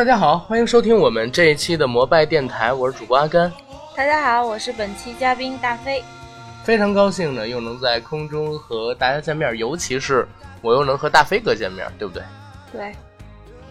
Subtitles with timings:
[0.00, 3.52] 大家好，欢迎收听我们这一期的摩拜电台，我是主播阿甘。
[3.94, 6.02] 大家好，我是本期嘉宾大飞。
[6.64, 10.26] 非常高兴呢，又能在空中和大家见面，尤其是
[10.62, 12.22] 我又能和大飞哥见面，对不对？
[12.72, 12.94] 对，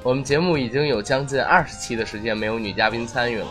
[0.04, 3.48] 我们节目已经有将近二十期的时间没有女嘉宾参与了，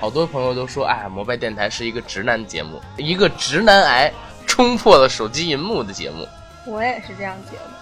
[0.00, 4.12] 好多朋友都说，哎，摩拜电台是一个直男节目，一个直男癌
[4.48, 6.26] 冲破了手机荧幕的节目。
[6.66, 7.75] 我也是这样觉得。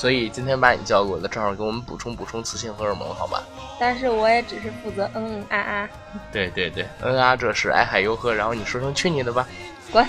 [0.00, 3.42] 所以今天把你叫过来，正好给我们补充补充雌性荷尔蒙，好吧？
[3.78, 5.88] 但是我也只是负责嗯嗯啊啊。
[6.32, 9.46] 对对对，嗯啊，这是爱海哟呵，然后你说声去你的吧，
[9.92, 10.02] 滚。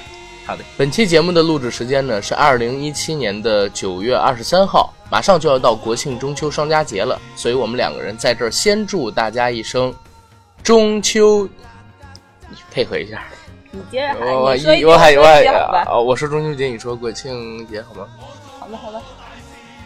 [0.46, 9.94] 好的，本期节目的录制时间呢是二零一七年的九月二十三号，马上就要到国庆中秋双佳节了，所以我们两个人在这儿先祝大家一声
[10.64, 11.46] 中秋，
[12.72, 13.22] 配合一下。
[13.72, 18.08] 你接着喊，我你说一我喊我喊我说中秋节，你说国庆节好吗？
[18.58, 19.02] 好的好的，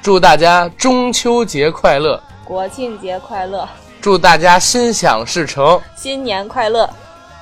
[0.06, 3.68] 祝大家中秋节快乐，国庆节快乐，
[4.00, 5.82] 祝大家心想事成。
[5.96, 6.88] 新年快乐，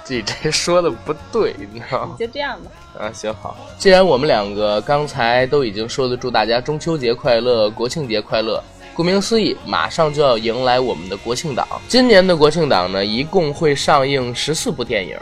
[0.06, 2.16] 这这说的不对，你知道吗？
[2.18, 2.72] 就这样吧。
[3.02, 3.58] 啊，行好。
[3.78, 8.64] 既然我们两个刚才都已经说了，祝大家中秋节快乐，国庆节快乐。
[8.94, 11.68] 顾名思义，马上就要迎来我们的国庆档。
[11.90, 15.20] 今年的国庆档呢，一共会上映十四部电影。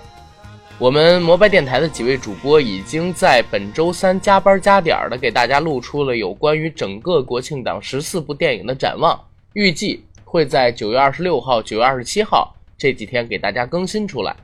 [0.82, 9.24] 我们摩拜电台的几位主播已经在本周三加班加点儿的给大家录出了有关于整个国庆档十四部电影的展望，
[9.54, 14.36] 预计会在九月二十六号、九月二十七号这几天给大家更新出来。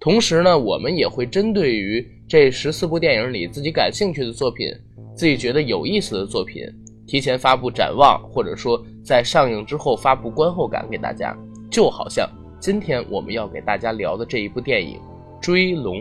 [0.00, 4.66] 同时呢，我们也会针对于这十四部电影里自己感兴趣的作品，
[5.14, 6.66] 自己觉得有意思的作品，
[7.06, 11.36] 提前发布展望，或者说在上映之后发布观后感给大家。
[11.70, 14.98] 就好像今天我们要给大家聊的这一部电影
[15.44, 15.96] 《追龙》。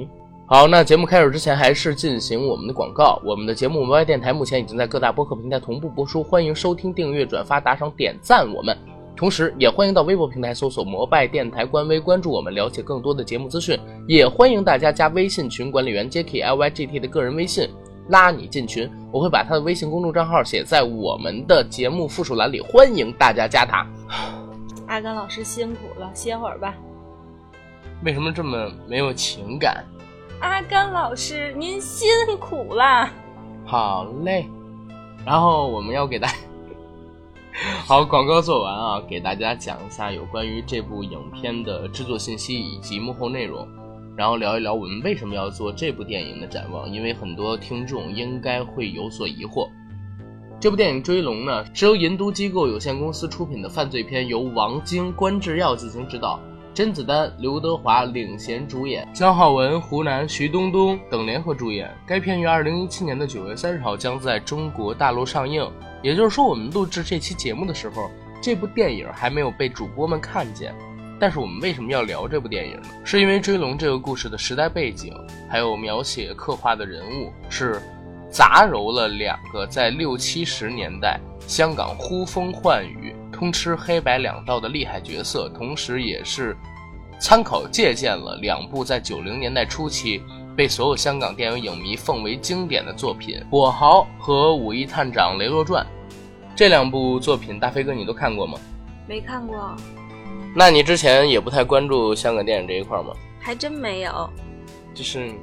[0.46, 3.22] 好，那节目开始之前，还是进行我们的广告。
[3.26, 8.78] 我们的节目《摩拜电台》目前已经在各大播客平台同步播出，欢迎收听、订阅、转发、打赏、点赞我们。
[9.18, 13.78] 同时，也欢迎到微博平台搜索“摩拜电台”官微，关注我们，了解更多的节目资讯。
[14.08, 17.68] 也欢迎大家加微信群管理员 Jacky L Y G T 的个人微信，
[18.08, 18.90] 拉你进群。
[19.12, 23.86] 我会把他的微信公众账号写在我们的节目附属栏里，欢迎大家加他。
[24.88, 26.74] 阿甘老师辛苦了，歇会儿吧。
[28.04, 29.86] 为什么这么没有情感？
[30.42, 33.10] 阿甘老师，您辛苦啦。
[33.66, 34.46] 好嘞，
[35.26, 36.34] 然后我们要给大家。
[37.88, 43.66] 好，广告做完啊，给大家讲一下有关于这部影片的制作信息以及幕后内容，
[44.18, 49.70] 然后聊一聊我们为什么要做这部电影的展望，因为很多听众应该会有所疑惑。
[50.60, 56.40] 这部电影《追龙》呢，是由银都机构有限公司出品的犯罪片，由王晶、关智耀进行指导，
[56.74, 61.96] 甄子丹、刘德华领衔主演，姜浩文、湖南、徐冬冬等联合主演。
[62.04, 65.70] 该片于二零一七年的九月三十号将在中国大陆上映。
[66.02, 68.10] 也就是说，我们录制这期节目的时候，
[68.42, 70.74] 这部电影还没有被主播们看见。
[71.20, 72.90] 但是我们为什么要聊这部电影呢？
[73.06, 75.14] 是因为《追龙》这个故事的时代背景，
[75.48, 77.80] 还有描写刻画的人物，是
[78.32, 86.56] 杂糅了两个在六七十年代香港呼风唤雨、通吃黑白两道的厉害角色，同时也是
[87.20, 90.22] 参考借鉴了两部在九零年代初期
[90.56, 95.84] 被所有香港电影影迷奉为经典的作品《跛豪》和《武义探长雷洛传》。
[96.56, 98.60] 这两部作品，大飞哥你都看过吗？
[99.08, 99.76] 没看过，
[100.56, 103.14] 那你之前也不太关注香港电影这一块吗？
[103.40, 104.30] 还真没有，
[104.94, 105.34] 就是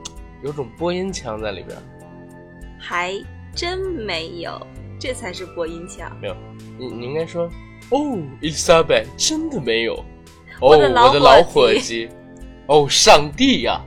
[0.42, 1.76] 有种播音腔在里边。
[2.78, 3.12] 还
[3.54, 4.58] 真没有，
[4.98, 6.10] 这才是播音腔。
[6.22, 6.36] 没有，
[6.78, 7.50] 你你应该说
[7.90, 9.94] 哦，伊丽莎白真的没有。
[10.60, 12.08] 哦，我的老伙计。
[12.66, 13.80] 哦，上帝呀，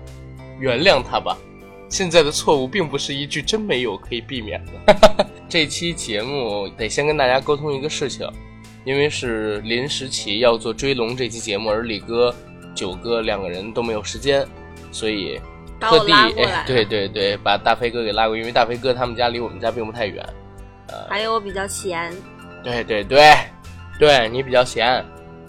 [0.59, 1.37] 原谅他吧。
[1.87, 5.27] 现在的错误并不是一句真没有可以避免的。
[5.47, 8.27] 这期节目得先跟大家沟通一个事情，
[8.83, 12.35] 因为是临时起要做追龙这期节目，而李哥、
[12.73, 14.45] 九哥两个人都没有时间，
[14.91, 15.39] 所以
[15.79, 20.27] 特地哎对对对，把大飞哥给拉过，因为大飞哥他们家离我们家并不太远。
[20.87, 22.11] 呃还有我比较闲，
[22.63, 23.33] 对对对，
[24.03, 25.01] 对你比较闲，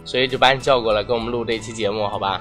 [0.04, 2.40] 所以就把你叫过来跟我们录这期节目，好吧？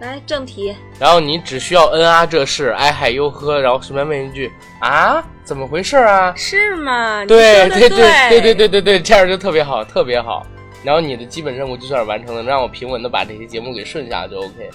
[0.00, 4.50] 来正题，然后你只需要嗯啊这事，哎嗨哟呵，然后顺便问一句
[4.80, 6.32] 啊，怎么回事啊？
[6.34, 7.22] 是吗？
[7.26, 10.46] 对对对对对对对对，这样就特别好，特别好。
[10.82, 14.70] 然后你的基本任务就算是完成了，让我平稳的把这期节目给顺下就 OK。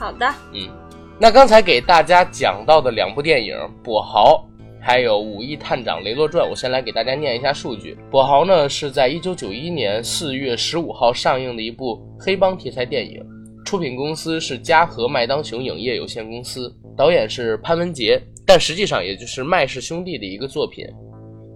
[0.00, 0.68] 好的，嗯，
[1.16, 3.56] 那刚才给大家讲到的两部电影
[3.88, 4.34] 《跛豪》
[4.88, 7.94] 还有《武义探长雷洛传》，我先来给大家念一下数据。
[8.10, 13.22] 《跛豪》呢是在一九九一年四月十五号上映的一部黑帮题材电影，
[13.66, 20.86] 出品公司是嘉禾麦当雄影业有限公司，导演是潘文杰，但实际上也就是麦氏兄弟的一个作品。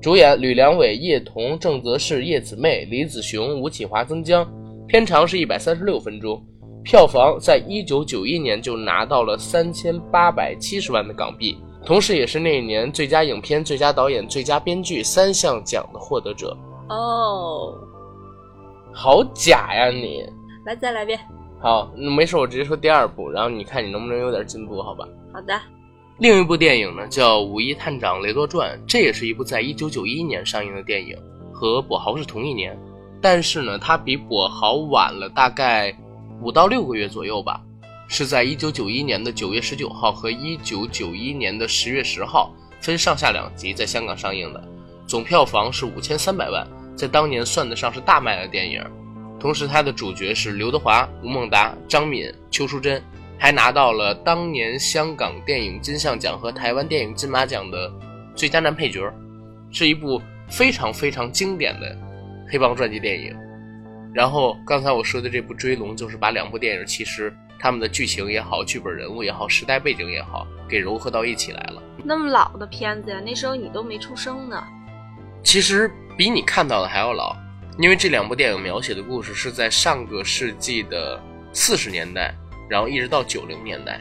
[0.02, 4.46] 主演吕良伟、叶童、郑则仕、叶子妹、李子雄、吴启华、曾江，
[4.86, 6.38] 片长是一百三十六分钟，
[6.84, 16.56] 票房在一九九一年就拿到了三千八百七十万的港币，同时也是那一年最佳影片、最佳导演、最佳编剧三项奖的获得者。
[16.88, 17.74] 哦，
[18.92, 20.24] 好假呀你！
[20.64, 21.18] 来再来一遍。
[21.60, 25.06] 好，那没事，我直接说第二部，然后你看你能不能有点进步，好吧？
[25.32, 25.58] 好的。
[26.18, 31.16] 另一部电影呢，叫《五一探长雷洛传》，这也是一部在一九九一年上映的电影，
[31.52, 32.78] 和《跛豪》是同一年，
[33.20, 35.96] 但是呢，它比《跛豪》晚了大概
[36.42, 37.60] 五到六个月左右吧，
[38.12, 44.62] 是在一九九一年的九月十九号和一九九一年的十月十号分上下两集在香港上映的，
[45.06, 48.84] 总票房是五千三百万，在当年算得上是大卖的电影。
[49.40, 53.02] 同时，它的主角是刘德华、吴孟达、张敏、邱淑贞。
[53.38, 57.92] 还拿到了当年香港电影金像奖和台湾电影金马奖的
[58.36, 59.12] 最佳男配角，
[59.70, 61.98] 是一部非常非常经典的
[62.48, 63.34] 黑帮传记电影。
[64.12, 71.82] 然后刚才我说的这部《追龙》，就是把两部电影其实他们的剧情也好、剧本人物也好、时代背景也好，给融合到一起来了。
[72.04, 74.62] 那么老的片子呀，那时候你都没出生呢。
[75.42, 77.34] 其实比你看到的还要老，
[77.78, 81.20] 因为这两部电影描写的故事是在上个世纪的
[81.52, 82.34] 四十年代。
[82.68, 84.00] 然后一直到九零年代，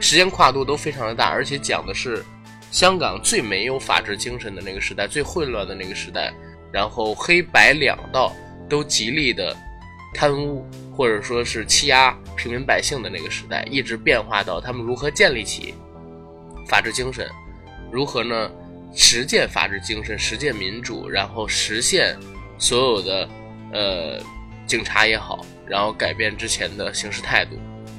[0.00, 2.24] 时间跨度都非常的大，而且讲的是
[2.70, 6.32] 香港最没有法治精神的那个时代，最混乱的那个时代，
[6.72, 8.32] 然后黑白两道
[8.68, 9.56] 都极力的
[10.14, 15.74] 贪污或者说是欺压平民百姓的那个时代，一直变化到他们如何建立起
[16.66, 17.28] 法治精神，
[17.90, 18.50] 如何呢
[18.94, 22.16] 实践法治精神，实践民主，然后实现
[22.58, 23.28] 所有的
[23.72, 24.20] 呃
[24.66, 27.56] 警察也好，然后改变之前的行事态度。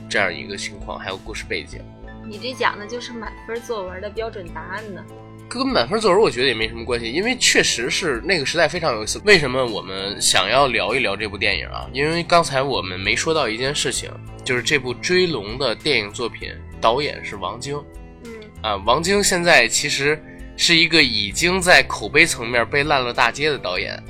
[0.10, 1.80] 这样一个情况，还有故事背景，
[2.28, 5.06] 你这讲的就是满分作文的标准答案呢。
[5.50, 9.20] 跟满分作文我觉得也没什么关系，因为确实是那个时代非常有意思。
[9.26, 11.90] 为什么我们想要聊一聊这部电影啊？
[11.92, 14.10] 因为刚才我们没说到一件事情，
[14.46, 16.50] 就是这部《追龙》的电影作品
[16.80, 17.76] 导演是王晶。
[18.24, 18.32] 嗯
[18.62, 20.22] 啊，王晶现在其实
[20.56, 24.02] 是一个已经在口碑层面被烂了大街的导演。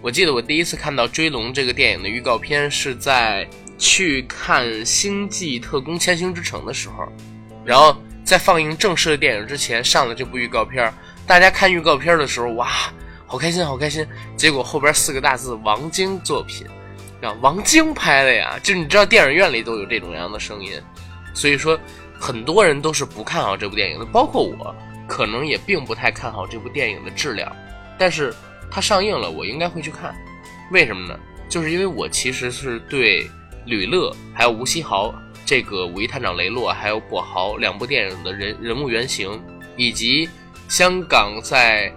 [0.00, 3.46] 我记得我第一次看到《追龙》这个电影的预告片是在。
[3.78, 7.06] 去看《星际特工：千星之城》的时候，
[7.62, 7.94] 然后
[8.26, 10.92] 在放映正式的电影之前上了这部预告片。
[11.28, 12.68] 大家看预告片的时候，哇，
[13.24, 14.04] 好开心，好开心！
[14.36, 16.66] 结果后边四个大字“王晶作品”，
[17.22, 20.72] 啊，王晶拍的呀，就你知道电影院里都有这种样的声音。
[21.34, 21.78] 所以说，
[22.18, 24.74] 很多人都是不看好这部电影的，包括我，
[25.06, 27.54] 可能也并不太看好这部电影的质量。
[27.96, 28.34] 但是
[28.68, 30.12] 它上映了，我应该会去看。
[30.72, 31.16] 为什么呢？
[31.48, 33.30] 就是因为我其实是对。
[33.68, 35.12] 吕乐还有吴锡豪，
[35.46, 39.40] 这个五一探长雷洛，还有跛豪两部电影的人人物原型，
[39.76, 40.28] 以及
[40.68, 41.90] 香港在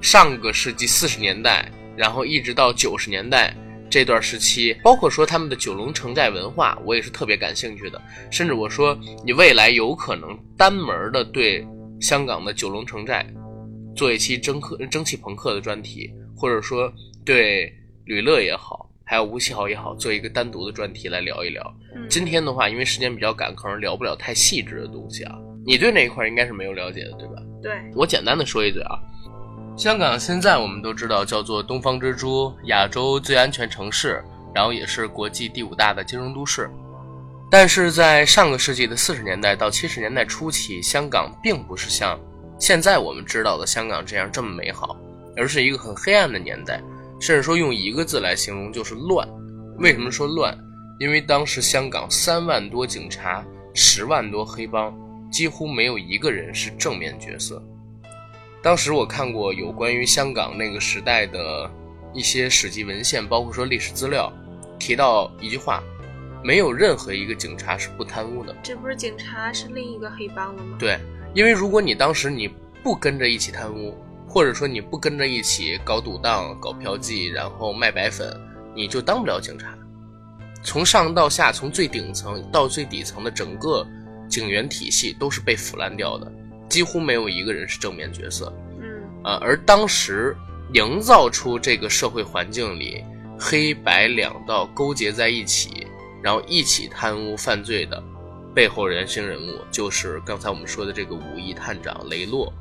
[0.00, 3.52] 上个世纪四十年代，然后一直到九十年代
[3.90, 8.00] 这段时期，包括说他们的九龙城寨文化，我也是特别感兴趣的。
[8.30, 11.66] 甚至我说，你未来有可能单门的对
[12.00, 13.26] 香港的九龙城寨
[13.96, 16.92] 做一期蒸客蒸汽朋克的专题，或者说
[17.24, 17.72] 对
[18.04, 18.83] 吕乐也好。
[19.04, 21.74] 还有吴锡豪也好，做一个单独的专题来聊一聊。
[22.08, 25.36] 今天的话，因为时间比较赶，可能聊不了太细致的东西啊。
[25.66, 27.34] 你对那一块应该是没有了解的，对吧？
[27.62, 28.98] 对，我简单的说一嘴啊。
[29.76, 34.22] 香港现在我们都知道叫做东方之珠、亚洲最安全城市，
[34.54, 36.70] 然后也是国际第五大的金融都市。
[37.50, 42.18] 但是在上个世纪的四十年代到七十年代初期，香港并不是像
[42.58, 44.96] 现在我们知道的香港这样这么美好，
[45.36, 46.80] 而是一个很黑暗的年代。
[47.20, 49.28] 甚至说用一个字来形容就是乱。
[49.78, 50.56] 为什么说乱？
[51.00, 53.44] 因为当时香港三万多警察，
[53.74, 54.94] 十万多黑帮，
[55.30, 57.62] 几乎没有一个人是正面角色。
[58.62, 61.70] 当时我看过有关于香港那个时代的
[62.12, 64.32] 一些史籍文献，包括说历史资料，
[64.78, 65.82] 提到一句话：
[66.44, 68.54] 没有任何一个警察是不贪污的。
[68.62, 70.76] 这不是警察是另一个黑帮了吗？
[70.78, 70.98] 对，
[71.34, 72.48] 因为如果你当时你
[72.82, 73.98] 不跟着一起贪污。
[74.34, 78.36] 或者说你不跟着一起搞赌档、搞嫖妓，然后卖白粉，
[78.74, 79.78] 你就当不了警察。
[80.60, 83.86] 从上到下，从最顶层到最底层的整个
[84.28, 86.32] 警员体系都是被腐烂掉的，
[86.68, 88.52] 几乎没有一个人是正面角色。
[88.80, 90.36] 嗯，啊，而当时
[90.72, 93.04] 营造出这个社会环境里
[93.38, 95.86] 黑白两道勾结在一起，
[96.20, 98.02] 然后一起贪污犯罪的
[98.52, 102.52] 背后原型人物，就是刚才我们说的这个五亿探长雷洛。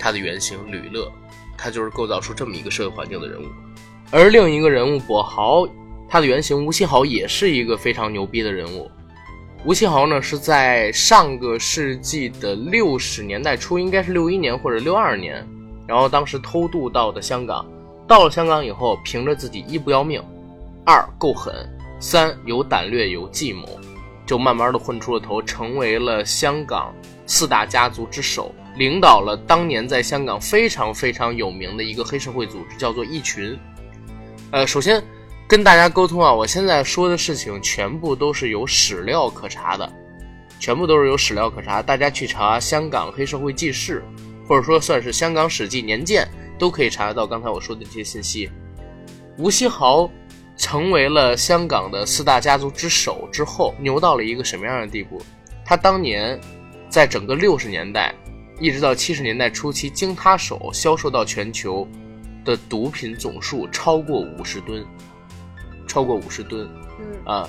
[0.00, 1.12] 他的原型吕乐，
[1.56, 3.46] 他就是构造出这么一个社会环境的人物，
[4.10, 5.68] 而另一个人物跛豪，
[6.08, 8.90] 他的原型吴锡豪也是一个非常牛逼的人物。
[9.66, 15.46] 吴锡豪呢是在上个世纪的六十年代初，应该是六一年或者六二年，
[15.86, 17.66] 然后当时偷渡到的香港，
[18.08, 20.22] 到了香港以后，凭着自己一不要命，
[20.86, 21.54] 二够狠，
[22.00, 23.68] 三有胆略有计谋，
[24.24, 26.90] 就慢慢的混出了头，成为了香港
[27.26, 33.58] 四大家族之首，领导了当年在香港非常非常有名的一个黑社会组织，叫做义群。
[34.52, 35.02] 呃，首先
[35.46, 39.92] 跟大家沟通啊，我现在说的事情全部都是有史料可查的，
[40.58, 44.02] 全部都是有史料可查，大家去查《香港黑社会纪事》，
[44.48, 46.26] 或者说算是《香港史记年鉴》，
[46.58, 48.50] 都可以查得到刚才我说的这些信息。
[49.36, 50.10] 吴锡豪
[50.56, 55.20] 成为了香港的四大家族之首之后，牛到了一个什么样的地步？
[55.64, 56.38] 他当年
[56.88, 58.14] 在整个六十年代
[58.60, 61.88] 一直到七十年代初期，经他手销售到全球
[62.44, 64.84] 的毒品总数超过五十吨，
[65.86, 66.68] 超过五十吨。
[67.00, 67.48] 嗯啊，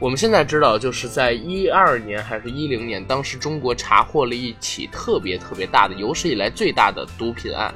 [0.00, 7.72] 我们现在知道，就是在一二年还是一零年，当时中国查获了一起特别特别大的、有史以来最大的毒品案，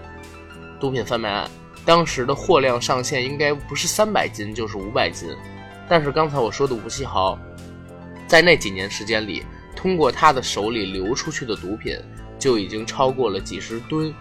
[0.80, 1.48] 毒品贩卖案。
[1.84, 5.28] 当时的货量上限应该不是三百斤就是五百斤，
[5.88, 7.38] 但是刚才我说的吴锡豪，
[8.26, 9.44] 在那几年时间里，
[9.76, 11.96] 通过他的手里流出去的毒品
[12.42, 14.12] 就已经超过了几十吨，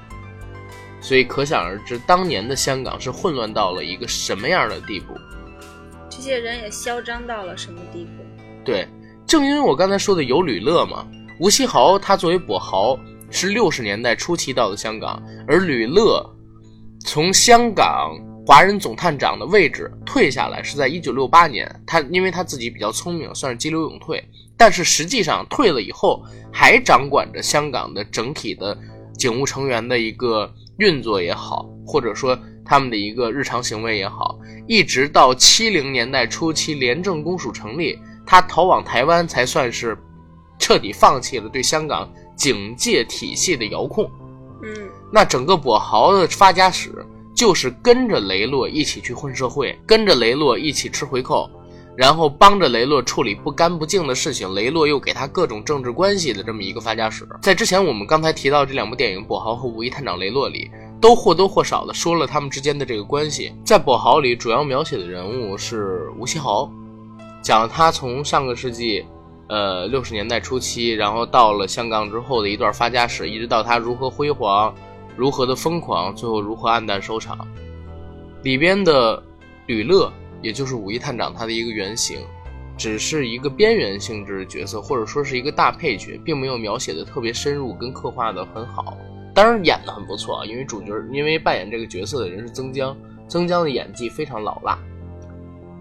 [1.01, 5.15] 所以可想而知，当年的香港是混乱到了一个什么样的地步。
[6.07, 8.23] 这些人也嚣张到了什么地步？
[8.63, 8.87] 对，
[9.25, 11.03] 正因为我刚才说的有吕乐嘛，
[11.39, 12.95] 吴锡豪他作为跛豪
[13.31, 16.23] 是六十年代初期到的香港，而吕乐
[17.03, 18.15] 从香港
[18.51, 24.21] 华人总探长的位置退下来是在一九六八年，他因为他自己比较聪明，算是激流勇退，
[24.57, 28.77] 但是实际上退了以后还掌管着香港的整体的
[29.13, 39.97] 警务成员的一个运作也好，或者说他们的一个日常行为也好，一直到七零年代初期廉政公署成立，他逃往台湾才算是
[40.59, 44.11] 彻底放弃了对香港警戒体系的遥控。
[44.61, 47.05] 嗯那整个跛豪的发家史
[47.41, 51.49] 就是跟着雷洛一起去混社会，跟着雷洛一起吃回扣，
[51.95, 57.27] 然后帮着雷洛处理不干不净的事情，雷洛又给他各种政治关系的这么一个发家史。
[57.41, 60.69] 在之前我们刚才提到这两部电影《跛豪》和《五一探长雷洛》里，
[61.01, 63.51] 都或多或少的说了他们之间的这个关系。
[63.65, 66.71] 在《跛豪》里，主要描写的人物是吴锡豪，
[67.41, 69.03] 讲他从上个世纪。
[69.49, 74.73] 呃，六十年代初期，然后到了香港之后的一段发家史，一直到他如何辉煌，
[75.21, 77.37] 如何的疯狂，最后如何黯淡收场。
[78.41, 79.21] 里边的
[79.67, 80.11] 吕乐，
[80.41, 82.21] 也就是五一探长他的一个原型，
[82.75, 88.97] 只是一个边缘性质的角色，或者说是一个大配角，并没有描写的特别深入，跟刻画的很好。
[89.31, 92.97] 当然演的很不错啊，因为主角，因为扮演这个角色的人是曾江，
[93.27, 94.75] 曾江的演技非常老辣。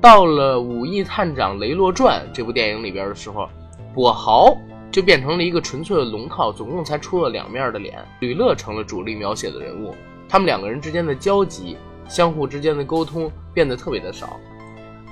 [0.02, 3.48] 到了《武义探长雷洛传》这部电影里边的时候，
[3.96, 4.54] 跛豪
[4.90, 8.04] 就变成了一个纯粹的龙套，总共才出了两面的脸。
[8.20, 9.94] 吕乐成了主力描写的人物，
[10.28, 11.76] 他们两个人之间的交集、
[12.08, 14.38] 相互之间的沟通变得特别的少。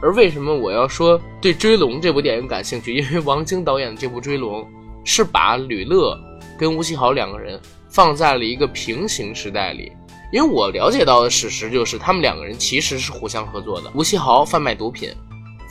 [0.01, 2.95] 而为什么我要说对《追龙》这部电影感兴趣？
[2.95, 4.63] 因为 王晶导演的这部《追龙》
[5.05, 6.17] 是把吕乐
[6.57, 9.91] 跟吴奇豪两个人放在了一个平行时代里。
[10.31, 13.91] 因为我了解到的事实就是，他们两个人其实是互相合作的。
[13.95, 15.11] 吴奇豪贩卖毒品，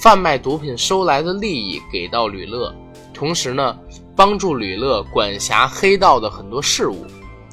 [0.02, 2.74] 贩卖毒品收来的利益给到吕乐，
[3.18, 3.76] 同时呢，
[4.16, 7.04] 帮助吕乐管辖黑道的很多事务，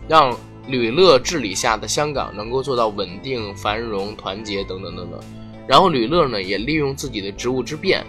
[0.07, 0.37] 让
[0.69, 5.19] 吕乐治理下的香港能够做到稳定、繁荣、团结等等等等。
[5.67, 8.05] 然后吕乐呢，也利用自己的职务之便，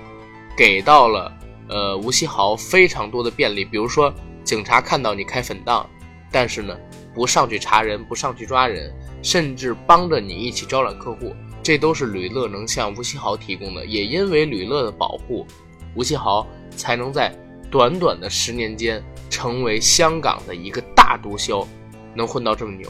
[0.58, 1.32] 给到了
[1.70, 5.90] 呃吴锡豪非常多的便利，比如说警察看到你开粉档，
[6.30, 6.78] 但是呢
[7.16, 11.34] 不上去查人，不上去抓人，甚至帮着你一起招揽客户，
[11.64, 13.86] 这都是吕乐能向吴锡豪提供的。
[13.86, 15.48] 也因为吕乐的保护，
[15.96, 16.46] 吴锡豪
[16.76, 17.34] 才能在
[17.76, 21.68] 短短的十年间成为香港的一个大毒枭，
[22.16, 22.90] 能混到这么牛。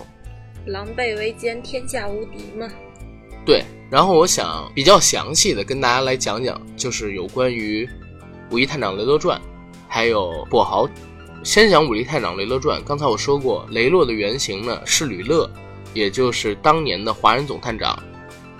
[0.67, 2.69] 狼狈为奸，天下无敌嘛。
[3.43, 7.83] 对，然后我想比较详细的跟大家来讲讲，就是有关于
[8.51, 9.39] 《武义探长雷洛传》，
[9.87, 10.87] 还有跛豪。
[11.43, 15.49] 先讲《武义探长雷洛传》，刚才我说过，雷洛的原型呢是吕乐，
[15.95, 17.97] 也就是当年的华人总探长。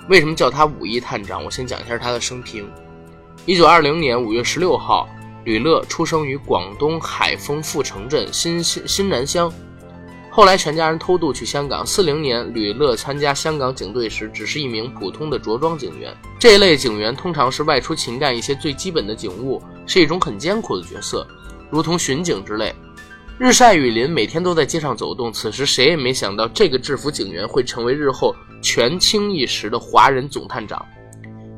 [0.09, 1.45] 为什么叫他武义探长？
[1.45, 2.67] 我先讲一下他的生平。
[3.45, 5.07] 一九二零年五月十六号，
[5.45, 9.51] 吕乐出生于广东海丰富城镇新新新南乡。
[10.31, 11.85] 后来全家人偷渡去香港。
[11.85, 16.11] 四零年，吕乐参加香港警队时，只是一名普通的着装警员。
[16.39, 21.25] 这一类警员通常是外出勤干一些最基本的警务，是一种很艰苦的角色，
[21.69, 22.73] 如同巡警之类。
[23.37, 25.31] 日晒雨淋，每天都在街上走动。
[25.31, 30.83] 此时谁也没想到，这个制服警员会成为日后权倾一时的华人总探长。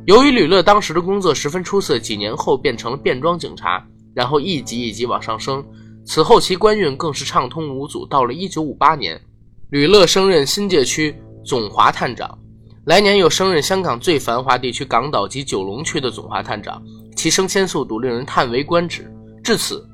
[0.07, 5.61] 由于吕乐当时的工作十分出色，几年后变成了便装警察，然后一级一级往上升。
[6.05, 8.05] 此后其官运更是畅通无阻。
[8.05, 9.21] 到了1958年，
[9.69, 12.39] 吕乐升任新界区总华探长。
[12.85, 16.81] 来年又升任香港最繁华地区港岛及九龙区的总华探长，
[17.13, 19.13] 其升迁速度令人叹为观止。
[19.43, 19.85] 至此，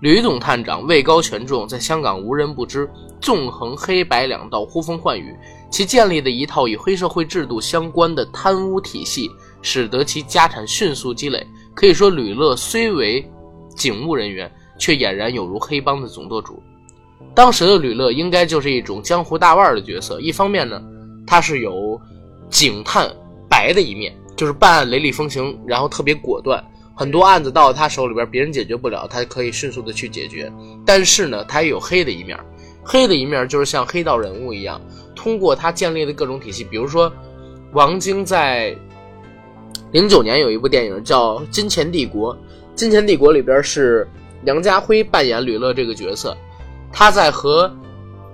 [0.00, 2.88] 吕总探长位高权重，在香港无人不知，
[3.20, 5.36] 纵横黑白两道，呼风唤雨。
[5.68, 9.28] 其建立的一套与黑社会制度相关的贪污体系，
[9.66, 11.44] 使得其家产迅速积累。
[11.74, 13.28] 可以说，吕乐虽为
[13.74, 16.62] 警务人员，却俨然有如黑帮的总舵主。
[17.34, 20.20] 当时的吕乐应该就是一种江湖大腕的角色。
[20.20, 20.80] 一方面呢，
[21.26, 22.00] 他是有
[22.48, 23.12] 警探
[23.48, 30.50] 白的一面，就是办案雷厉风行，然后特别果断，很多案子到了他手里边，别人解决不了，他可以迅速的去解决。
[30.86, 32.38] 但是呢，他也有黑的一面，
[32.84, 34.80] 黑的一面就是像黑道人物一样，
[35.16, 37.12] 通过他建立的各种体系，比如说
[37.72, 38.74] 王晶在
[39.96, 42.34] 零九年有一部电影叫《金钱帝国》，
[42.74, 44.06] 《金钱帝国》里边是
[44.42, 46.36] 梁家辉扮演吕乐这个角色，
[46.92, 47.74] 他在和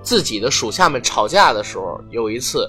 [0.03, 2.69] 自己的属下们吵架的时候，有一次。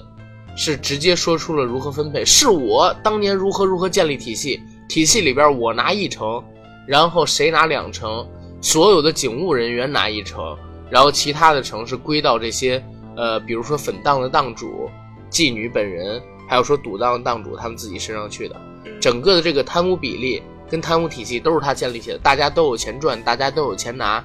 [0.56, 6.40] 是直接说出了如何分配，是我当年如何如何建立体系，体系里边我拿一成，
[6.86, 8.24] 然后谁拿两成，
[8.60, 10.56] 所有的警务人员拿一成，
[10.88, 12.80] 然后其他的成是归到这些
[13.16, 14.88] 呃，比如说粉档的档主、
[15.28, 18.54] 妓女本人，还有说赌档的档主他们自己身上去的，
[19.00, 24.24] 整个的这个贪污比例跟贪污体系都是他建立起来的，大家都有钱赚，大家都有钱拿。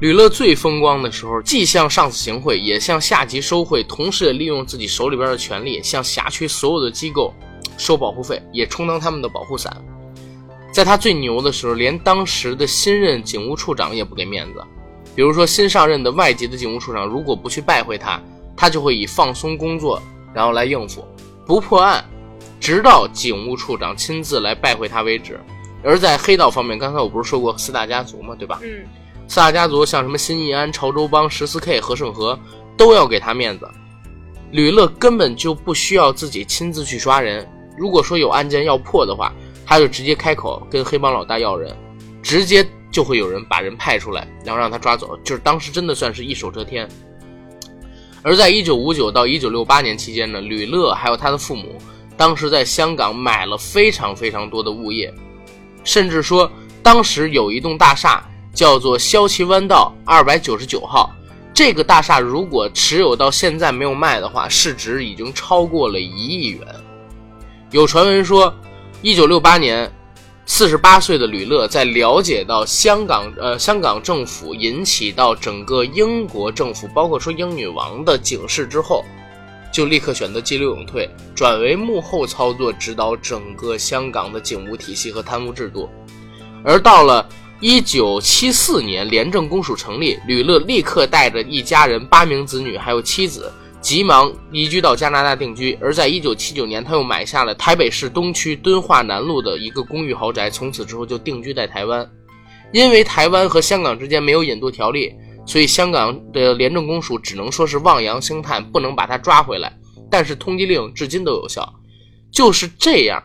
[0.00, 7.32] 吕乐最风光的时候，既向上司行贿，也向下级收贿，同时也利用自己手里边的权力，向辖区所有的机构
[7.78, 9.74] 收保护费，也充当他们的保护伞。
[10.72, 14.62] 在他最牛的时候，连当时的新任警务处长也不给面子。
[15.14, 18.20] 比如说，新上任的外籍的警务处长，如果不去拜会他，
[18.56, 20.02] 他就会以放松工作，
[20.34, 21.04] 然后来应付，
[21.46, 22.04] 不破案，
[22.60, 25.38] 直到警务处长亲自来拜会他为止。
[25.82, 28.34] 而在黑道方面，刚才我不是说过四大家族嘛？
[28.34, 28.60] 对吧？
[28.62, 28.84] 嗯。
[29.28, 32.38] 四大家族像什么新义安、潮州帮、十四 K、和盛和，
[32.76, 33.68] 都要给他面子。
[34.50, 39.32] 吕乐根本就不需要自己亲自去抓人，如果说有案件要破的话，
[39.66, 41.74] 他就直接开口跟黑帮老大要人，
[42.22, 45.16] 直接就会有人把人派出来，然后让他抓走。
[45.24, 46.88] 就是当时真的算是一手遮天。
[48.22, 51.76] 而在一九五九到一九六八年期间呢，吕乐还有他的父母，
[52.16, 55.12] 当时在香港买了非常非常多的物业，
[55.82, 56.50] 甚至说
[56.82, 58.24] 当时有一栋大厦。
[58.54, 61.10] 叫做萧旗湾道二百九十九号，
[61.52, 66.60] 这个大厦如果持有到现在没有卖的话，市值已经超过了一亿元。
[67.72, 68.54] 有传闻说，
[69.02, 69.90] 一九六八年，
[70.46, 79.04] 四十八岁的吕乐在了解到香港呃香港政府引起到整个英国政府，包括说英女王的警示之后，
[79.74, 85.90] 就立刻选择激流勇退，转为幕后操作，指导整个香港的警务体系和贪污制度，
[86.64, 87.28] 而到了。
[87.60, 95.78] 一九七四年，廉政公署成立，吕乐立刻带着一家人八名子女还有妻子，急忙移居到加拿大定居。
[95.80, 102.06] 而在一九七九年，他又买下了台北市东区敦化南路的一个公寓豪宅，从此之后就定居在台湾。
[102.70, 105.14] 因为台湾和香港之间没有引渡条例，
[105.46, 109.72] 所以香港的廉政公署只能说是望洋兴叹，不能把他抓回来。
[110.10, 111.72] 但是通缉令至今都有效，
[112.30, 113.22] 就是这样。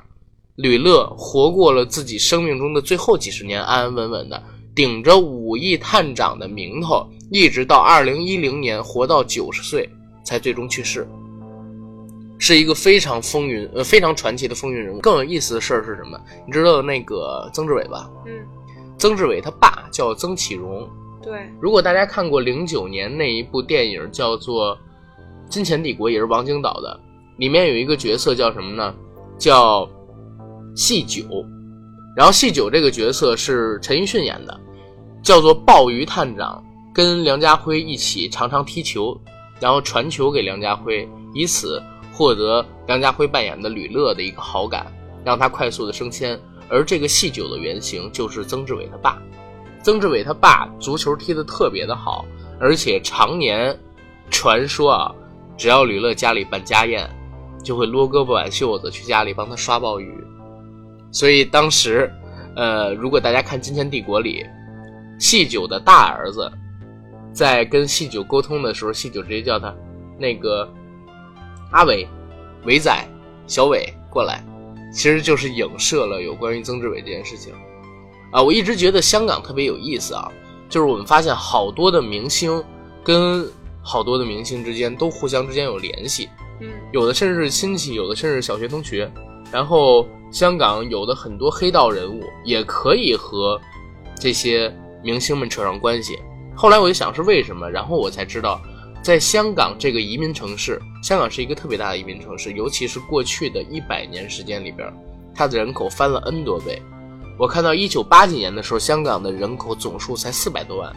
[0.55, 4.43] 吕乐活过了自己生命中的最后几十年，安安稳稳的，
[4.75, 9.89] 顶着五亿探长的名头，一直到二零一零年活到九十岁
[10.21, 11.07] 才最终去世，
[12.37, 14.99] 是一个非常风云呃非常传奇的风云人物。
[14.99, 16.19] 更有意思的事儿是什么？
[16.45, 18.09] 你知道那个曾志伟吧？
[18.25, 18.45] 嗯，
[18.97, 20.89] 曾志伟他爸叫曾启荣。
[21.21, 24.75] 对，如果大家看过零九年那一部电影叫做
[25.49, 26.99] 《金钱帝国》，也是王晶导的，
[27.37, 28.93] 里面有一个角色叫什么呢？
[29.37, 29.89] 叫。
[30.75, 31.25] 细九，
[32.15, 34.57] 然后细九这个角色是陈奕迅演的，
[35.21, 39.19] 叫做鲍鱼探长，跟梁家辉一起常常踢球，
[39.59, 44.85] 然后传球给梁家辉，以此获得梁家辉扮演的吕乐的一个好感，
[45.25, 46.39] 让他快速的升迁。
[46.69, 49.21] 而这个细九的原型就是曾志伟他爸，
[49.81, 52.25] 曾志伟他爸足球踢得特别的好，
[52.59, 53.77] 而且常年
[54.29, 55.15] 传说啊，
[55.57, 57.09] 只要吕乐家里办家宴，
[57.63, 60.13] 就会撸胳膊挽袖子去家里帮他刷鲍鱼。
[61.11, 62.11] 所以当时，
[62.55, 64.45] 呃，如果大家看《金钱帝国》里，
[65.17, 66.51] 细九的大儿子
[67.33, 69.73] 在跟细九沟通的时候，细九直接叫他
[70.17, 70.71] 那个
[71.71, 72.07] 阿伟、
[72.65, 72.93] 伟仔、
[73.47, 74.43] 小伟过来，
[74.93, 77.53] 其实就是影射了有关于曾志伟这件事情。
[78.31, 80.31] 啊，我一直觉得香港特别有意思啊，
[80.67, 82.63] 就是我们发现好多的明星
[83.03, 83.47] 跟
[83.81, 89.11] 好多的明星之间都互相之间有联系，嗯，有的甚至是亲戚，有的甚至是小学同学，
[89.51, 90.07] 然后。
[90.31, 93.59] 香港有的很多黑道人物也可以和
[94.13, 94.71] 这些
[95.03, 96.19] 明星们扯上关系。
[96.55, 98.61] 后来我就想是为什么，然后我才知道，
[99.01, 104.87] 在香港这个移民城市，香港是一个特别大的移民城市，尤其是过去的一百年时间里边，
[105.33, 106.79] 它的人口翻了 N 多倍。
[107.39, 110.93] 我看到一九八几年的时候，香港的人口总数才四百多万，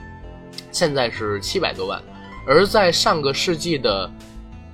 [0.72, 2.02] 现在是七百多万。
[2.44, 4.10] 而在上个世纪的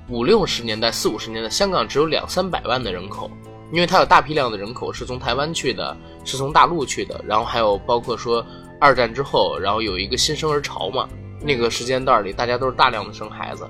[0.08, 3.30] 五六十年代、四五十年代，香港只有两三百万的人口，
[3.70, 8.42] 因为它有大批量的人口是从台湾去的，是从大陆去的，然后还有包括说
[8.80, 11.06] 二战之后，然后有一个新生儿潮嘛，
[11.42, 13.68] 那个时间段里大家都是大量的生孩子。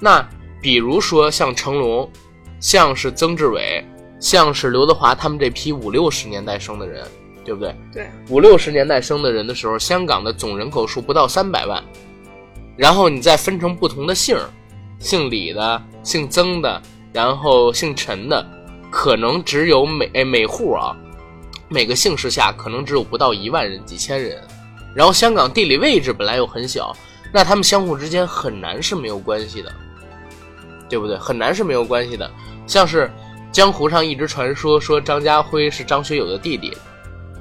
[0.00, 0.28] 那
[0.60, 2.10] 比如说像成龙，
[2.58, 3.84] 像是曾志伟，
[4.22, 7.04] 像是刘德华他们这批五六十年代生的人，
[7.44, 7.74] 对不对？
[7.92, 11.82] 对，五六十年代生的人的时候，香港的总人口数不到三百万。
[12.76, 14.48] 然后你再分成不同的姓儿，
[15.00, 16.80] 姓李的、姓曾的，
[17.12, 18.46] 然后姓陈的，
[18.92, 20.96] 可能只有每哎每户啊，
[21.68, 24.40] 每个姓氏下可能只有不到一万人、几千人。
[24.94, 26.96] 然后香港地理位置本来又很小，
[27.32, 29.72] 那他们相互之间很难是没有关系的，
[30.88, 31.18] 对不对？
[31.18, 32.30] 很难是没有关系的。
[32.68, 33.10] 像是
[33.52, 36.74] 江湖上一直传说说张家辉是张学友的弟弟，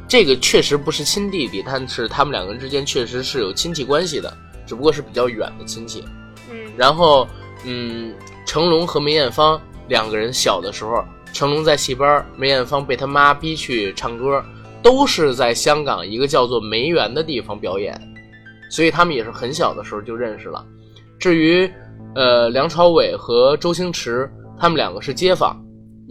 [0.07, 4.31] 这个确实不是亲弟弟，但是他们两个人之间确实是有亲戚关系的。
[4.67, 6.01] 只不过是比较远的亲戚，
[6.49, 7.27] 嗯，然后，
[7.65, 8.13] 嗯，
[8.45, 14.41] 成龙和梅艳芳两个人小的时候，成龙在戏班，梅艳芳被他妈逼去唱歌，
[14.81, 17.99] 都是在香港一个叫做梅园的地方表演，
[18.69, 20.63] 所以他们也是很小的时候就认识了。
[21.19, 21.69] 至于，
[22.15, 25.61] 呃，梁朝伟和周星驰，他们两个是街坊，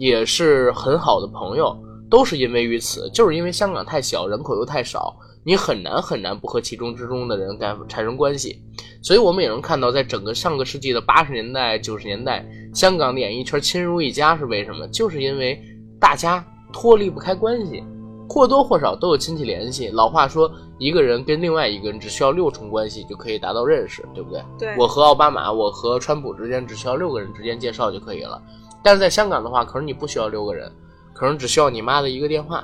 [0.01, 1.77] 也是很好的朋友，
[2.09, 5.15] 都是因为于此，就是因为香港太小，人口又太少。
[5.43, 8.59] 你很难很难不和其中之中的人干产生关系，
[9.03, 14.87] 所以我们也能看到，在整个上个世纪的八十年代、九十年代，香港的演艺圈亲如一家是为什么？
[14.87, 15.61] 就是因为
[15.99, 17.83] 大家脱离不开关系，
[18.27, 19.89] 或多或少都有亲戚联系。
[19.89, 24.43] 老话说，一个人跟另外一个人只需要六重关系就可以达到认识，对不对？
[24.57, 24.75] 对。
[24.79, 28.41] 我和奥巴马，我和川普之间只需要六个人之间介绍就可以了。
[28.83, 30.71] 但是在香港的话，可能你不需要六个人，
[31.13, 32.63] 可能只需要你妈的一个电话。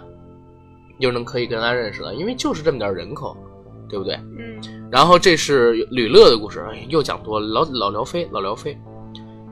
[0.99, 3.38] 就能可以跟他认识了，因为就是这么点人口，
[3.88, 4.15] 对不对？
[4.36, 4.89] 嗯。
[4.89, 8.75] 然后这是吕乐的故事，哎，又讲多了，老老聊飞，老聊飞。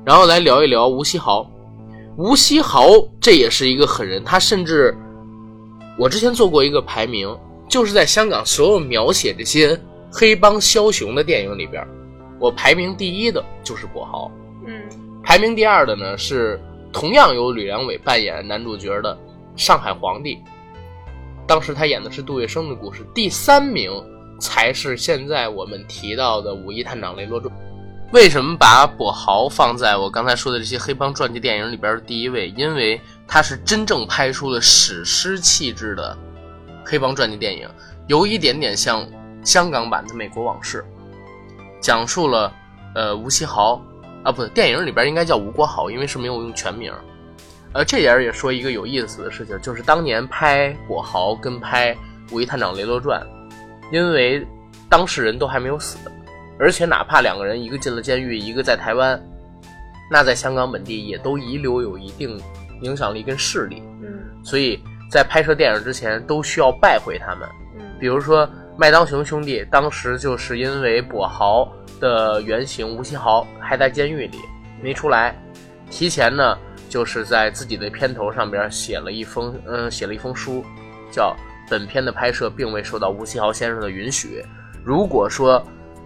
[0.03, 1.47] 然后来聊一聊吴锡豪，
[2.17, 2.87] 吴锡豪
[3.21, 4.97] 这也是一个狠人，他甚至
[5.99, 7.31] 我之前做过一个排名，
[7.69, 9.79] 就是在香港所有描写这些
[10.11, 11.87] 黑帮枭雄的电影里边，
[12.39, 14.31] 我排名第一的就是跛豪，
[14.65, 14.81] 嗯。
[15.25, 16.61] 排名第二的呢是
[16.93, 19.17] 同样由吕良伟扮演男主角的
[19.55, 20.37] 上海皇帝。
[21.47, 23.91] 当时他演的是杜月笙的故事，第三名
[24.39, 27.53] 才是现在我们提到的《五一探长雷洛传》。
[28.13, 32.49] 为什么把跛豪放在我刚才说的这些黑帮传记电影里边的第一位？
[32.49, 36.15] 因为他是真正拍出了史诗气质的
[36.85, 37.67] 黑帮传记电影，
[38.07, 39.05] 有一点点像
[39.43, 40.85] 香港版的《美国往事》，
[41.81, 42.53] 讲述了
[42.93, 43.81] 呃吴锡豪
[44.25, 46.91] 啊，不，电影里边应该叫吴国豪，因为是没有用全名。
[47.73, 51.93] 呃，这点也说一个有意思的事情，就是当年拍《跛豪》跟拍
[52.31, 53.21] 《五一探长雷洛传》，
[53.93, 54.43] 因为
[54.89, 55.99] 当事人都还没有死，
[56.59, 59.21] 而且哪怕两个人一个进了监狱，一个在台湾，
[60.09, 62.41] 那在香港本地也都遗留有一定
[62.81, 63.83] 影响力跟势力。
[64.01, 67.47] 嗯，所以在拍摄电影之前都需要拜会他们。
[67.77, 74.37] 嗯，比如说麦当雄兄弟，当时就是因为跛豪的原型吴锡豪还在监狱里
[74.81, 75.35] 没出来，
[75.89, 76.57] 提前呢。
[76.87, 80.63] 就是在自己的片头上边写了一封，嗯，写了一封书，
[81.11, 81.35] 叫
[81.67, 84.41] “本片的拍摄并未受到吴锡豪先生的允许。
[84.81, 85.61] 如果说，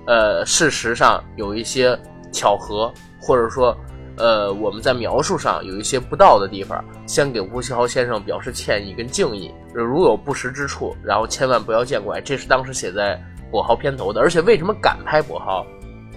[0.07, 1.99] 呃，事实上有一些
[2.31, 3.77] 巧合，或者说，
[4.19, 9.49] 呃，我们在描述上有一些不到的地方，先给吴奇豪先生表示歉意跟敬意。
[9.73, 12.19] 如有不实之处，然后千万不要见怪。
[12.19, 13.19] 这是当时写在
[13.51, 14.19] 跛豪片头的。
[14.19, 15.65] 而且为什么敢拍跛豪？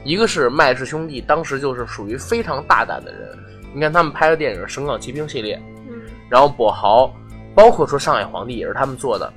[0.05, 3.38] 一个是麦氏兄弟当时就是属于非常大胆的人。
[3.73, 7.11] 你看他们拍的电影《神港奇兵》系列，嗯，然后跛豪，
[7.55, 9.33] 包括说上海皇帝也是他们做的，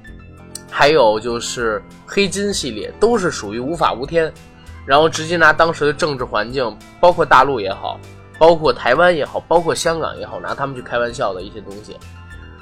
[0.71, 4.33] 还有就是黑金系列，都是属于无法无天，
[4.85, 7.99] 然后直接拿当时的政治环境，包括大陆也好，
[8.37, 11.97] 包括台湾也好，包括香港也好，拿他们去开玩笑的一些东西，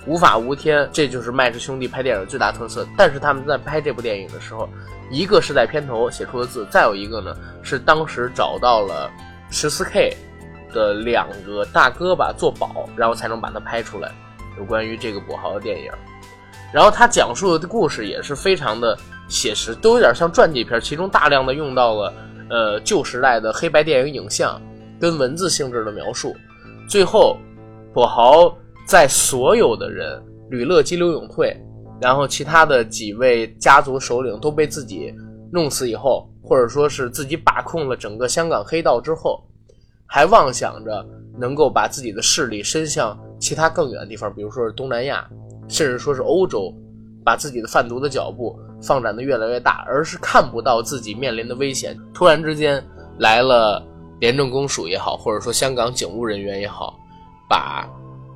[0.06, 2.88] 无法无天，这就是麦氏兄弟拍电影最大特色。
[2.98, 4.68] 但是他们在拍这部电影的时候，
[5.12, 9.12] 一个是在片头写出的字，再有一个呢是当时找到了
[9.50, 10.16] 十四 K。
[10.74, 14.12] 的两个大哥吧做保，然后才能把它拍出来。
[14.58, 15.92] 有关于这个跛豪的电影，
[16.74, 22.14] 然后他讲述的故事也是非常的写实，都有点像传记片，其中大量的用到了
[22.50, 24.60] 呃旧时代的黑白电影影像
[25.04, 26.34] 跟文字性质的描述。
[26.88, 27.38] 最后，
[27.94, 31.54] 跛豪在所有的人吕乐激流勇退，
[32.00, 35.14] 然后其他的几位家族首领都被自己
[35.52, 39.44] 弄死以后，或者说是自己把控了整个香港黑道之后，
[40.06, 41.06] 还妄想着
[41.38, 45.30] 能够把自己的势力伸向其他更远的地方，比如说是东南亚，
[45.68, 46.74] 甚至说是欧洲，
[47.26, 51.94] 把自己的贩毒的脚步放展的越来越大，而是看不到自己面临的危险。
[52.14, 52.82] 突然之间
[53.20, 53.86] 来了
[54.20, 56.98] 廉政公署也好，或者说香港警务人员也好，
[57.50, 57.90] 把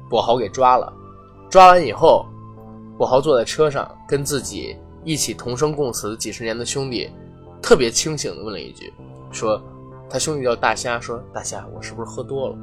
[0.10, 0.92] 跛豪给抓了。
[1.50, 2.26] 抓完以后，
[2.98, 7.10] 跛豪坐在车上，跟自己一起同生共死几十年的兄弟，
[7.62, 8.94] 特别清醒的问了一句，
[9.32, 9.62] 说
[10.10, 12.56] 他兄弟叫大虾，说大虾，我是不是喝多了？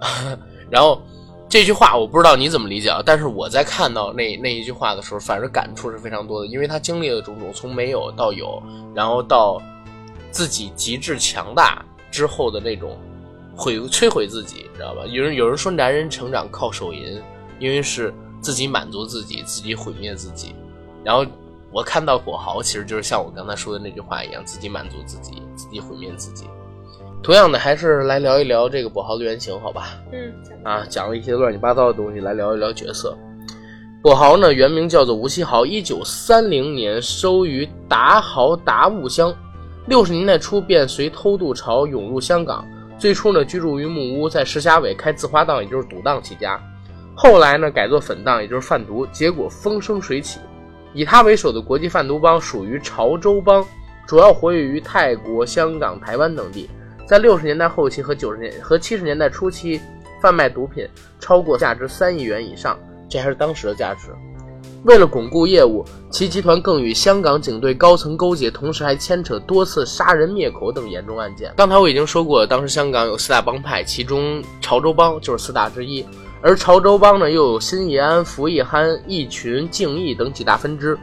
[0.68, 1.00] 然后
[1.48, 8.60] 这句话我不知道你怎么理解啊，但是我在看到那那一句话的时候，反正感触是非常多的，因为他经历了种种，从没有到有，
[8.92, 9.62] 然后到
[10.32, 11.84] 自己极致强大
[12.14, 12.96] 之后的那种
[13.56, 15.02] 毁摧毁自己，知道吧？
[15.06, 17.20] 有人有人说男人成长靠手淫。
[17.60, 20.52] 因为是自己满足自己，自己毁灭自己。
[21.04, 21.24] 然后
[21.72, 26.46] 我看到跛豪，其实就是像我刚才说的那句话一样，自己满足自己，自己毁灭自己。
[27.22, 30.00] 同样的，还是来聊一聊这个跛豪的原型，好吧？
[30.12, 33.16] 嗯，啊，讲了一些乱七八糟的东西，来聊一聊角色。
[34.02, 39.32] 跛豪呢，原名叫做吴锡豪，一九三零年收于达豪达悟乡，
[39.86, 42.66] 六十年代初便随偷渡潮涌入香港。
[42.98, 46.58] 最初呢，居住于木屋，在石硖尾开字花档，也就是赌档起家。
[47.14, 50.40] 后来呢，改做粉档，也就是贩毒，结果风生水起。
[50.94, 53.62] 以他为首的国际贩毒帮属于潮州帮，
[54.06, 56.70] 主要活跃于泰国、香港、台湾等地。
[57.06, 59.78] 在六十年代后期和九十年和七十年代初期，
[60.22, 60.88] 贩卖毒品
[61.20, 64.08] 超过价值三亿元以上，这还是当时的价值。
[64.84, 71.52] 为了巩固业务，其集团更与香港警队高层勾结，同时还牵扯多次杀人灭口等严重案件。
[71.56, 76.04] 刚才我已经说过，当时香港有四大帮派，其中潮州帮就是四大之一。
[76.42, 80.98] 而潮州帮呢，又有新义安、福义憨、义群、敬义等几大分支。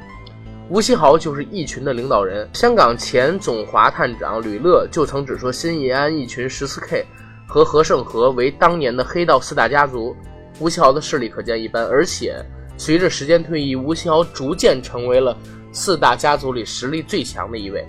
[0.69, 2.47] 吴锡豪就是义群的领导人。
[2.53, 7.03] 香港前总华探长吕乐就曾指说，新义安、义群、十四 K
[7.47, 10.15] 和何胜和为当年的黑道四大家族。
[10.59, 12.35] 吴锡豪的势力可见一斑，而且
[12.81, 15.37] 随着时间推移，吴奇豪逐渐成为了
[15.71, 17.85] 四大家族里实力最强的一位。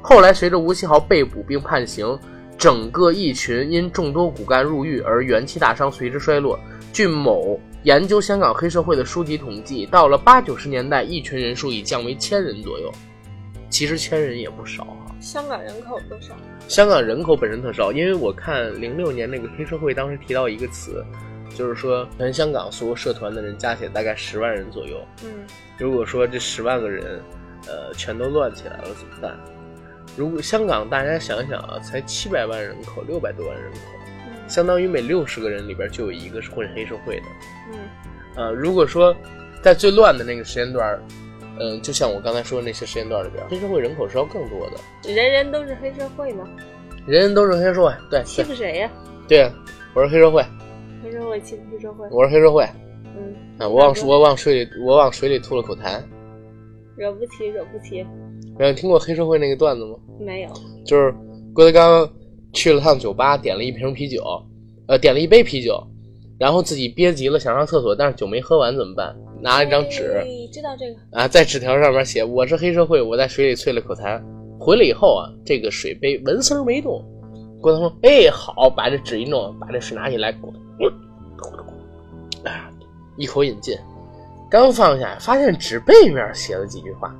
[0.00, 2.16] 后来，随着吴锡豪被捕并判刑，
[2.56, 6.56] 整个义群因众多骨干入狱而元气大伤，随之衰落。
[6.92, 12.92] 据某研究香港黑社会的书籍统计，到了八九十年代，一群人数已降为千人左右。
[13.68, 15.10] 其实千人也不少啊。
[15.18, 16.32] 香港人口多少？
[16.68, 21.04] 香港人口本身特少，因为我看零六年那个黑社会当时提到一个词，
[21.58, 25.04] 就是说全香港所有社团的人加起来大概十万人左右。
[25.24, 25.44] 嗯，
[25.76, 27.20] 如果说这十万个人，
[27.66, 29.36] 呃，全都乱起来了怎么办？
[30.16, 33.78] 如果香港大家想想啊，才七百万人口，六百多万人口。
[34.46, 37.26] 相当于每六十个人里边就有一个是混黑社会的，
[37.72, 37.78] 嗯，
[38.36, 39.12] 呃，如果说
[39.60, 40.96] 在最乱的那个时间段，
[41.58, 45.12] 嗯，就像我刚才说的那些时间段里边，黑社会人口是要更多的。
[45.12, 46.48] 人人都是黑社会吗？
[47.04, 48.22] 人人都是黑社会，对。
[48.22, 48.90] 欺负谁呀？
[49.26, 49.52] 对，
[49.92, 50.44] 我是黑社会。
[52.10, 52.64] 我是黑社会。
[53.04, 53.34] 嗯。
[53.58, 56.02] 啊，我往我往水里我往水里吐了口痰。
[56.96, 58.04] 惹不起，惹不起。
[58.58, 59.96] 没有听过黑社会那个段子吗？
[60.20, 60.50] 没有。
[60.84, 61.14] 就是
[61.54, 62.08] 郭德纲。
[62.54, 64.24] 去了趟酒吧，点了一瓶啤酒，
[64.86, 65.86] 呃，点了一杯啤酒，
[66.38, 69.14] 然后自己憋急了想上厕所，但是酒没喝完怎么办？
[69.42, 74.18] 拿了一张纸，知道这个啊，在纸条上面写我是黑社会，我在水里啐了口痰，
[74.58, 77.04] 回来以后啊，这个水杯纹丝没动。
[77.60, 80.94] 郭德纲说：“哎，好，把这纸一弄，把这水拿起来，咕咕咕，啊，
[83.18, 83.76] 一口饮尽，
[84.48, 87.12] 刚放下，发现纸背面写了几句话：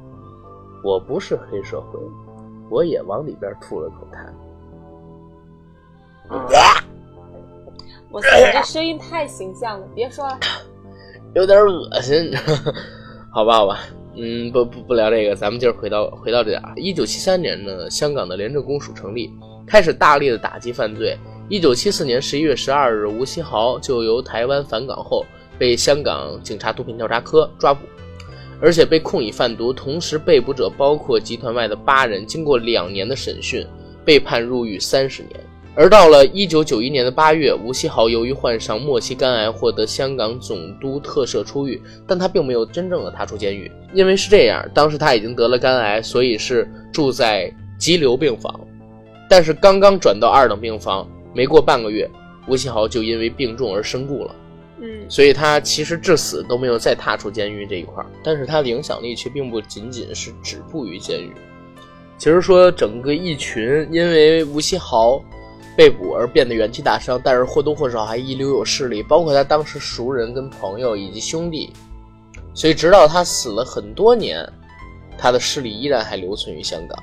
[0.85, 1.99] 我不是黑社会，
[2.71, 4.25] 我也往里边吐了口痰。
[8.11, 10.39] ”我操，这声音太形象了，别说了，
[11.35, 12.33] 有点恶心，
[13.31, 13.81] 好吧，好吧，
[14.15, 16.63] 嗯，不不不聊这个，咱们今儿回到回到这点。
[16.77, 19.31] 一九七三年呢，香港的廉政公署成立，
[19.67, 21.19] 开始大力的打击犯罪。
[21.49, 25.27] 一九七四年十一月十二日，吴锡豪就由台湾返港后，
[25.59, 27.81] 被香港警察毒品调查科抓捕，
[28.61, 29.73] 而且被控以贩毒。
[29.73, 32.25] 同时，被捕者包括集团外的八人。
[32.27, 33.66] 经过两年的审讯，
[34.05, 35.40] 被判入狱三十年。
[35.75, 48.59] 而到了一九九一年的八月，吴锡豪由于患上末期肝癌，获得香港总督特赦出狱，但他并没有真正的踏出监狱，因为是这样，当时他已经得了肝癌，所以是住在急流病房，
[49.31, 52.11] 但是刚刚转到二等病房，没过半个月，
[52.49, 54.35] 吴锡豪就因为病重而身故了，
[54.81, 61.33] 嗯，所以他其实至死都没有再踏出监狱这一块儿，但是他的影响力却并不仅仅是止步于监狱，
[62.17, 65.23] 其实说整个一群因为吴锡豪。
[65.77, 71.73] 被捕而变得元气大伤，但是或多或少还遗留有势力，包括他当时熟人、跟朋友以及兄弟，
[72.53, 74.45] 所以直到他死了很多年，
[75.17, 76.99] 他的势力依然还留存于香港。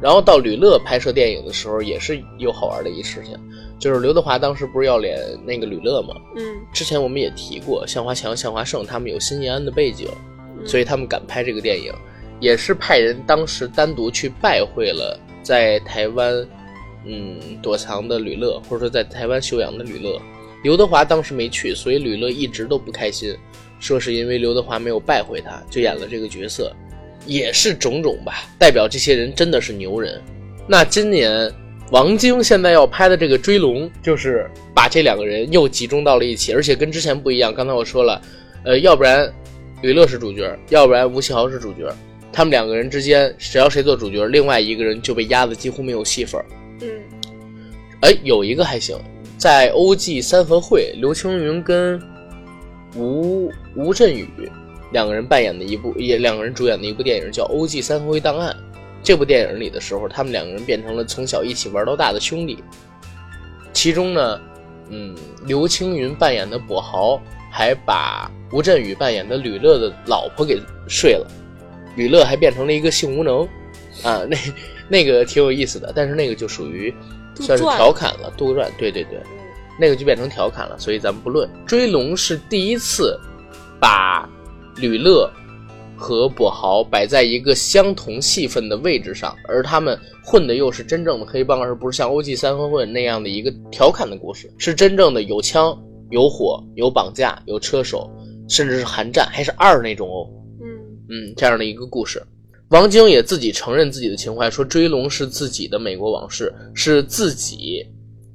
[0.00, 3.36] 然后到吕乐拍摄电影的时候，也是有好玩的一事情，
[3.78, 6.14] 就是刘德华当时不是要演那个吕乐吗？
[6.36, 10.08] 嗯，之前我们也提过，向华强、向华胜他们有新延安的背景，
[10.58, 11.92] 嗯所以他们敢拍这个电影，
[12.40, 16.46] 也是派人当时单独去拜会了在台湾，
[17.04, 20.20] 嗯，躲藏的吕乐，或者说在台湾休养的吕乐。
[20.64, 23.36] 刘德华当时没去，所以吕乐一直都不开心，
[23.78, 26.72] 说是因为刘德华没有拜会他，就演了这个角色，
[27.28, 30.20] 也是种种吧，代表这些人真的是牛人。
[30.66, 31.52] 那今年
[31.90, 37.54] 王晶现在要拍的这个《追龙》，就是把这两个人又集中到了一起，而且跟之前不一样。
[37.54, 38.20] 刚才我说了，
[38.64, 39.32] 呃，要不然
[39.82, 41.94] 吕乐是主角，要不然吴奇豪是主角，
[42.32, 46.46] 他们两个人之间只要谁做主角，另外一个人就被压得几乎没有戏份儿。
[46.80, 46.88] 嗯
[48.00, 48.96] 哎，有一个还行，
[49.36, 52.00] 在欧记三合会，刘青云跟
[52.94, 54.28] 吴吴镇宇
[54.92, 58.54] 两个人扮演的一部，也两个人主演的一部电影叫《欧记三合会档案》。
[59.02, 62.62] 这部电影里的时候，他们两个人变成了从小一起玩到大的兄弟。
[63.72, 64.40] 其中呢，
[64.90, 65.14] 嗯，
[65.46, 67.20] 刘青云扮演的跛豪
[67.50, 71.26] 还把吴镇宇扮演的吕乐的老婆给睡了，
[71.96, 73.42] 吕乐还变成了一个性无能，
[74.02, 74.36] 啊，那
[74.88, 76.92] 那个挺有意思的，但是那个就属于
[77.36, 79.18] 算是调侃了，杜撰，对对对。
[79.18, 79.34] 嗯
[79.80, 81.48] 那个就变成调侃了，所以咱们不论。
[81.64, 83.16] 追龙是第一次
[83.78, 84.28] 把
[84.80, 85.30] 吕乐
[85.96, 95.76] 和跛豪摆在一个相同戏份的位置上，而他们混的又是真正的黑帮，而不是像欧记三分混那样的一个调侃的故事，是真正的有枪、
[96.10, 98.08] 有火、有绑架、有车手，
[98.48, 100.28] 甚至是寒战，还是二那种哦。
[100.60, 100.66] 嗯
[101.10, 102.22] 嗯，这样的一个故事。
[102.68, 107.84] 王晶也自己承认自己的情怀，说《追龙》是自己的美国往事，是自己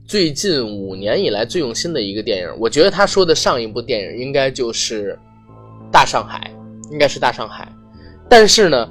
[0.08, 2.50] 最近五年以来最用心的一个电影。
[2.60, 5.14] 我觉得他说的上一部电影应该就是
[5.94, 6.52] 《大上海》，
[6.92, 7.66] 应该是《大上海》。
[8.28, 8.90] 但是呢，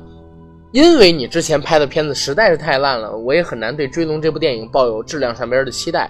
[0.70, 6.08] 因为你之前拍的片子实在是太烂了，我也很难对《追龙》这部电影抱有质量上边的期待。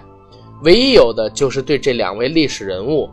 [0.61, 3.09] 唯一有的就是对这两位历史人物，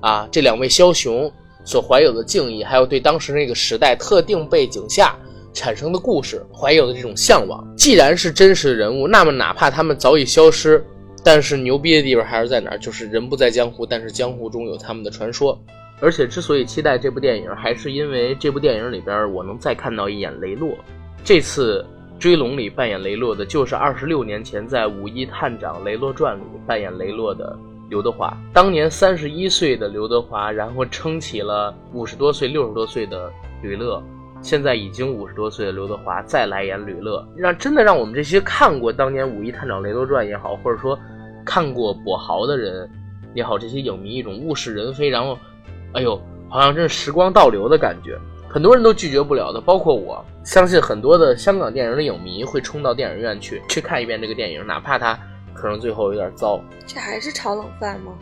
[0.00, 1.30] 啊，这两位枭雄
[1.64, 5.16] 所怀有的敬意，还有对当时那个时代特定背景下
[5.52, 7.62] 产生的故事怀有的这种向往。
[7.76, 10.82] 既然是真实的人物，那么哪怕他们早已消失，
[11.24, 12.78] 但是牛逼的地方还是在哪儿？
[12.78, 15.58] 就是人不在江湖，但是江湖中有他们的传说。
[16.00, 20.76] 而且之所以期待这部电影，还是因为这部电影里边我能再看到一眼雷洛。
[21.24, 21.82] 这次
[22.20, 27.58] 《追龙》里扮演雷洛的，就是二十六年前在《五一探长雷洛传》里扮演雷洛的
[27.88, 28.36] 刘德华。
[28.52, 33.32] 当年三十一岁的刘德华，然后撑起了五十多岁、六十多岁的
[33.62, 34.02] 吕乐。
[34.42, 40.98] 现在已经五十多岁的刘德华再来演吕乐，让真的让我们这些看过当年《五一探长雷洛传》也好，或者说
[41.44, 42.88] 看过跛豪的人
[43.34, 45.38] 也好，这些影迷一种物是人非，然后，
[45.92, 48.18] 哎呦，好像真是时光倒流的感觉。
[48.48, 50.24] 很多人都拒绝不了的，包括我。
[50.44, 55.18] 相信很多的香港电影的影迷会冲到电影院去去看一遍这个电影，哪怕它
[55.54, 58.12] 可能最后有点糟，这还是炒冷饭吗？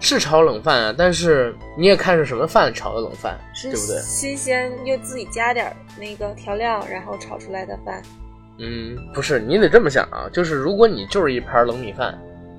[0.00, 0.94] 是炒冷饭啊。
[0.96, 3.98] 但是你也看是什么饭炒的冷饭，是对不对？
[4.00, 8.02] 新鲜又自己加点儿那个调料，然后炒出来的饭。
[8.58, 12.18] 嗯，不是，你得这么想啊，就是如果你就是一盘冷米饭，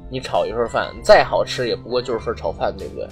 [0.10, 3.08] 你炒一份饭，再好吃也不过就是份炒饭，对不对？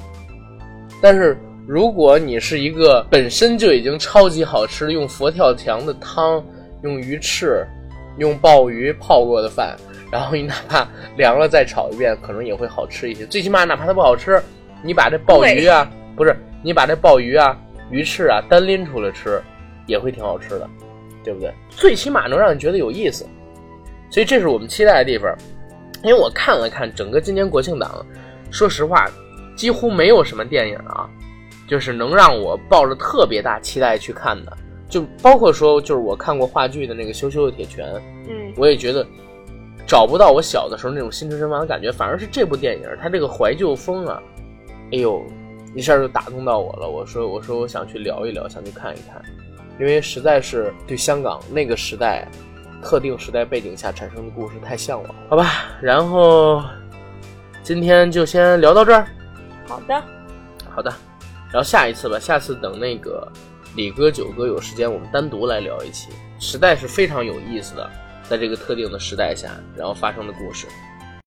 [1.01, 6.41] 但是如果你是一个本身就已经超级好吃，用佛跳墙的汤，
[6.81, 7.67] 用鱼翅，
[8.17, 9.75] 用鲍鱼泡过的饭，
[10.09, 13.25] 然后你哪怕凉了再炒一遍，可能也会好吃一些。
[13.25, 14.41] 最起码哪怕它不好吃，
[14.81, 17.59] 你把这鲍鱼啊，不是你把这鲍鱼啊、
[17.91, 19.41] 鱼翅啊单拎出来吃，
[19.87, 20.69] 也会挺好吃的。
[21.27, 21.53] 对不对？
[21.69, 23.27] 最起码能让你觉得有意思，
[24.09, 25.35] 所以这是我们期待的地方。
[26.03, 28.05] 因为我看了看整个今年国庆档，
[28.49, 29.09] 说实话，
[29.57, 31.09] 几乎没有什么电影啊，
[31.67, 34.57] 就是能让我抱着特别大期待去看的。
[34.87, 37.85] 就包括说，就是我看过话剧的那个《羞羞的铁拳》，
[38.29, 39.05] 嗯我也觉得
[39.85, 44.21] 找不到我小的时候那种心驰神往的感觉，反而是这部电影它这个怀旧风啊，
[44.93, 45.21] 哎呦，
[45.75, 46.87] 一下就打动到我了。
[46.87, 49.21] 我说，我说我想去聊一聊，想去看一看。
[49.79, 52.27] 因为实在是对香港那个时代、
[52.81, 55.65] 特定时代背景下产生的故事太向往，好吧。
[55.81, 56.63] 然后
[57.63, 59.07] 今天就先聊到这儿，
[59.67, 60.03] 好的，
[60.69, 60.93] 好的。
[61.51, 63.27] 然后下一次吧，下次等那个
[63.75, 66.09] 李哥、九哥有时间，我们单独来聊一期，
[66.39, 67.89] 实在是非常有意思的，
[68.23, 70.67] 在这个特定的时代下，然后发生的故事。